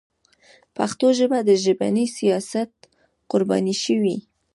پښتو 0.75 1.07
ژبه 1.19 1.39
د 1.43 1.49
ژبني 1.63 2.05
سیاست 2.17 2.71
قرباني 3.31 3.75
شوې. 3.83 4.15